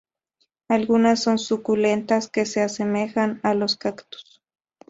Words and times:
Algunas 0.67 1.21
son 1.21 1.37
suculentas 1.37 2.27
que 2.27 2.47
se 2.47 2.61
asemejan 2.63 3.39
a 3.43 3.53
los 3.53 3.75
cactus. 3.77 4.41